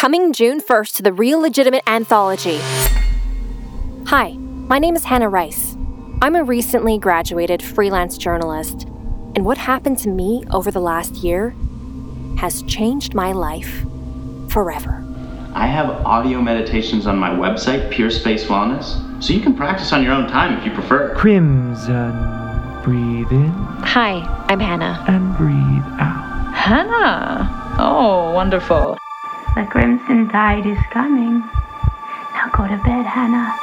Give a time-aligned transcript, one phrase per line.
[0.00, 2.56] coming June 1st to the Real Legitimate Anthology.
[4.06, 5.76] Hi, my name is Hannah Rice.
[6.22, 8.84] I'm a recently graduated freelance journalist,
[9.36, 11.54] and what happened to me over the last year
[12.38, 13.84] has changed my life
[14.48, 15.04] forever.
[15.52, 20.02] I have audio meditations on my website, Pure Space Wellness, so you can practice on
[20.02, 21.14] your own time if you prefer.
[21.14, 22.12] Crimson.
[22.82, 23.50] Breathe in
[23.84, 25.04] Hi, I'm Hannah.
[25.08, 26.54] and breathe out.
[26.54, 27.76] Hannah.
[27.78, 28.96] Oh, wonderful.
[29.54, 31.40] The crimson tide is coming.
[31.40, 33.54] Now go to bed, Hannah.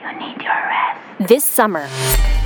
[0.00, 1.28] You need your rest.
[1.28, 1.86] This summer,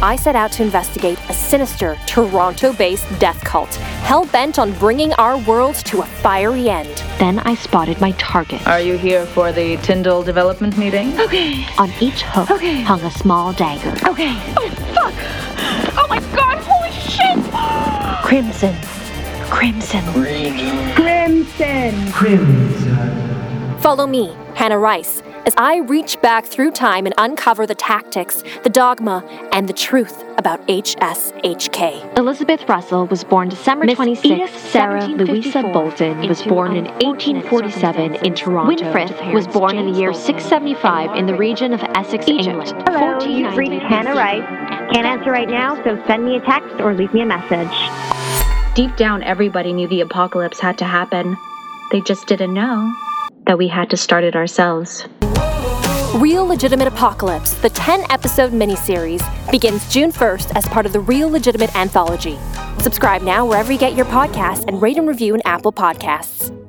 [0.02, 5.14] I set out to investigate a sinister Toronto based death cult hell bent on bringing
[5.14, 7.02] our world to a fiery end.
[7.18, 8.66] Then I spotted my target.
[8.66, 11.18] Are you here for the Tyndall development meeting?
[11.18, 11.64] Okay.
[11.78, 12.82] On each hook okay.
[12.82, 13.94] hung a small dagger.
[14.06, 14.36] Okay.
[14.58, 15.10] Oh,
[15.96, 17.38] oh my god, holy shit!
[18.24, 18.93] Crimson.
[19.50, 20.02] Crimson.
[20.94, 22.12] Crimson!
[22.12, 23.78] Crimson.
[23.78, 28.70] Follow me, Hannah Rice, as I reach back through time and uncover the tactics, the
[28.70, 32.18] dogma, and the truth about HSHK.
[32.18, 34.24] Elizabeth Russell was born December Miss 26th.
[34.24, 38.72] Edith Sarah Louisa Bolton was born in 1847 in Toronto.
[38.74, 42.48] Winfrith was born in the year 675 in the region of Essex, Egypt.
[42.48, 42.88] England.
[42.88, 44.42] Hello, you've reached Hannah Rice.
[44.92, 48.03] Can't answer right now, so send me a text or leave me a message.
[48.74, 51.36] Deep down, everybody knew the apocalypse had to happen.
[51.92, 52.92] They just didn't know
[53.46, 55.06] that we had to start it ourselves.
[56.16, 61.28] Real Legitimate Apocalypse, the 10 episode miniseries, begins June 1st as part of the Real
[61.28, 62.36] Legitimate Anthology.
[62.80, 66.63] Subscribe now wherever you get your podcasts and rate and review in Apple Podcasts.